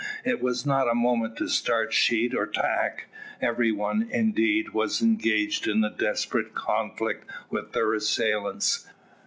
It 0.25 0.41
was 0.41 0.65
not 0.65 0.89
a 0.89 0.95
moment 0.95 1.37
to 1.37 1.47
start 1.47 1.93
sheet 1.93 2.33
or 2.33 2.47
tack. 2.47 3.05
Every 3.39 3.71
one, 3.71 4.07
indeed, 4.09 4.69
was 4.73 4.99
engaged 5.03 5.67
in 5.67 5.81
the 5.81 5.91
desperate 5.91 6.55
conflict 6.55 7.29
with 7.51 7.73
their 7.73 7.93
assailants. 7.93 8.87